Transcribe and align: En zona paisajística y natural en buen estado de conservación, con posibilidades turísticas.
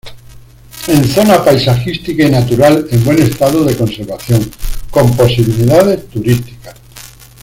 En 0.87 1.03
zona 1.03 1.45
paisajística 1.45 2.23
y 2.23 2.31
natural 2.31 2.87
en 2.89 3.03
buen 3.03 3.21
estado 3.21 3.63
de 3.63 3.77
conservación, 3.77 4.49
con 4.89 5.15
posibilidades 5.15 6.09
turísticas. 6.09 6.73